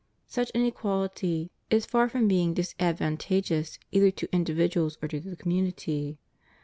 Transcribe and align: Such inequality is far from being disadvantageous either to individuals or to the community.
Such 0.25 0.49
inequality 0.55 1.51
is 1.69 1.85
far 1.85 2.09
from 2.09 2.27
being 2.27 2.55
disadvantageous 2.55 3.77
either 3.91 4.09
to 4.09 4.27
individuals 4.35 4.97
or 4.99 5.07
to 5.07 5.19
the 5.19 5.35
community. 5.35 6.17